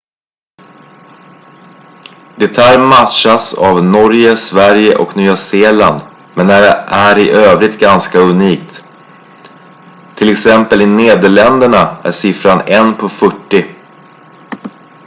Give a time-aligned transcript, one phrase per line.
[2.37, 6.01] det här matchas av norge sverige och nya zeeland
[6.35, 8.85] men är i övrigt ganska unikt
[10.17, 10.45] t.ex.
[10.71, 13.75] i nederländerna är siffran en på fyrtio